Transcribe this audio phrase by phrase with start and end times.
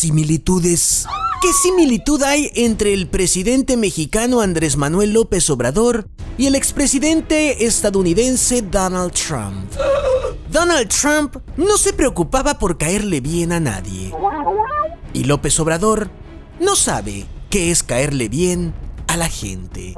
[0.00, 1.06] Similitudes.
[1.42, 8.62] ¿Qué similitud hay entre el presidente mexicano Andrés Manuel López Obrador y el expresidente estadounidense
[8.62, 9.70] Donald Trump?
[10.50, 14.10] Donald Trump no se preocupaba por caerle bien a nadie.
[15.12, 16.10] Y López Obrador
[16.60, 18.72] no sabe qué es caerle bien
[19.06, 19.94] a la gente.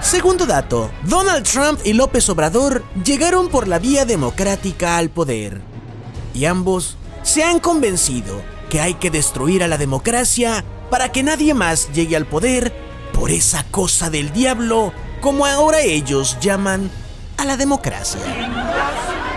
[0.00, 5.60] Segundo dato, Donald Trump y López Obrador llegaron por la vía democrática al poder.
[6.32, 11.54] Y ambos se han convencido que hay que destruir a la democracia para que nadie
[11.54, 12.72] más llegue al poder
[13.12, 16.90] por esa cosa del diablo, como ahora ellos llaman
[17.36, 18.20] a la democracia.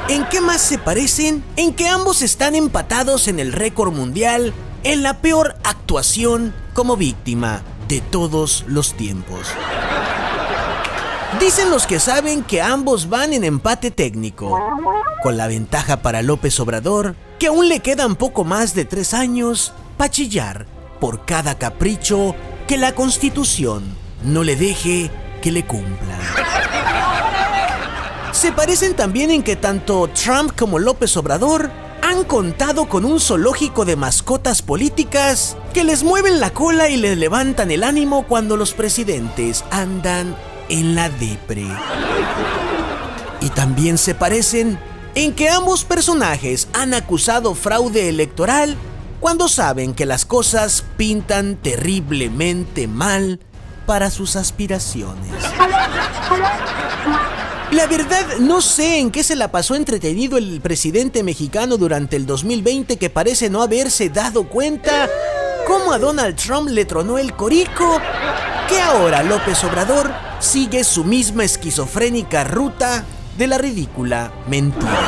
[0.09, 1.44] ¿En qué más se parecen?
[1.55, 4.53] En que ambos están empatados en el récord mundial
[4.84, 9.47] en la peor actuación como víctima de todos los tiempos.
[11.43, 14.57] Dicen los que saben que ambos van en empate técnico,
[15.21, 19.73] con la ventaja para López Obrador que aún le quedan poco más de tres años
[19.97, 20.66] para chillar
[21.02, 22.33] por cada capricho
[22.66, 23.83] que la Constitución
[24.23, 26.17] no le deje que le cumpla.
[28.31, 31.69] Se parecen también en que tanto Trump como López Obrador
[32.02, 37.17] han contado con un zoológico de mascotas políticas que les mueven la cola y les
[37.17, 40.38] levantan el ánimo cuando los presidentes andan
[40.69, 41.66] en la depre.
[43.42, 44.80] Y también se parecen
[45.16, 48.78] en que ambos personajes han acusado fraude electoral
[49.19, 53.39] cuando saben que las cosas pintan terriblemente mal
[53.86, 55.31] para sus aspiraciones.
[57.72, 62.25] La verdad, no sé en qué se la pasó entretenido el presidente mexicano durante el
[62.25, 65.09] 2020 que parece no haberse dado cuenta
[65.66, 68.00] cómo a Donald Trump le tronó el corico,
[68.69, 70.11] que ahora López Obrador
[70.44, 73.05] sigue su misma esquizofrénica ruta
[73.38, 75.00] de la ridícula mentira.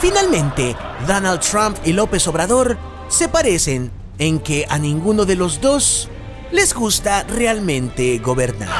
[0.00, 6.08] Finalmente, Donald Trump y López Obrador se parecen en que a ninguno de los dos
[6.52, 8.70] les gusta realmente gobernar.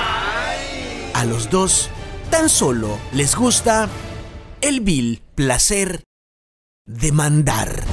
[1.14, 1.90] A los dos
[2.30, 3.88] tan solo les gusta
[4.60, 6.04] el vil placer
[6.86, 7.91] de mandar.